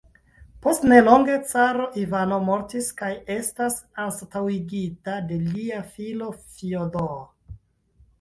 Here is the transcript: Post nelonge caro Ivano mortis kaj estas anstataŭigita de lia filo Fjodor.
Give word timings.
Post 0.65 0.85
nelonge 0.91 1.33
caro 1.49 1.83
Ivano 2.03 2.39
mortis 2.47 2.87
kaj 3.01 3.09
estas 3.33 3.77
anstataŭigita 4.05 5.19
de 5.33 5.39
lia 5.43 5.83
filo 5.93 6.31
Fjodor. 6.39 7.13